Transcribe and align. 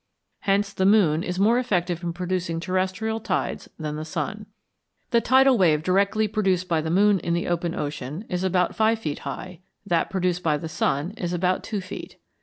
Hence 0.39 0.73
the 0.73 0.87
moon 0.87 1.21
is 1.21 1.37
more 1.39 1.59
effective 1.59 2.01
in 2.01 2.11
producing 2.11 2.59
terrestrial 2.59 3.19
tides 3.19 3.69
than 3.77 3.97
the 3.97 4.03
sun. 4.03 4.47
The 5.11 5.21
tidal 5.21 5.59
wave 5.59 5.83
directly 5.83 6.27
produced 6.27 6.67
by 6.67 6.81
the 6.81 6.89
moon 6.89 7.19
in 7.19 7.35
the 7.35 7.47
open 7.47 7.75
ocean 7.75 8.25
is 8.27 8.43
about 8.43 8.75
5 8.75 8.97
feet 8.97 9.19
high, 9.19 9.59
that 9.85 10.09
produced 10.09 10.41
by 10.41 10.57
the 10.57 10.67
sun 10.69 11.11
is 11.17 11.33
about 11.33 11.63
2 11.63 11.81
feet. 11.81 12.17